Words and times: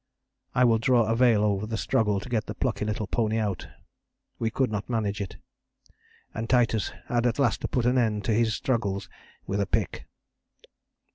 I 0.55 0.63
will 0.63 0.79
draw 0.79 1.03
a 1.03 1.15
veil 1.15 1.43
over 1.43 1.67
our 1.69 1.77
struggle 1.77 2.19
to 2.19 2.27
get 2.27 2.47
the 2.47 2.55
plucky 2.55 2.85
little 2.85 3.05
pony 3.05 3.37
out. 3.37 3.67
We 4.39 4.49
could 4.49 4.71
not 4.71 4.89
manage 4.89 5.21
it, 5.21 5.37
and 6.33 6.49
Titus 6.49 6.91
had 7.05 7.27
at 7.27 7.37
last 7.37 7.61
to 7.61 7.67
put 7.67 7.85
an 7.85 7.99
end 7.99 8.25
to 8.25 8.33
his 8.33 8.55
struggles 8.55 9.07
with 9.45 9.61
a 9.61 9.67
pick. 9.67 10.07